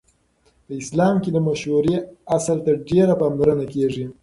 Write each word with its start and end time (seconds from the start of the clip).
په 0.65 0.71
اسلام 0.81 1.15
کې 1.23 1.29
د 1.33 1.37
مشورې 1.47 1.95
اصل 2.37 2.57
ته 2.65 2.71
ډېره 2.89 3.13
پاملرنه 3.21 3.65
کیږي. 3.73 4.05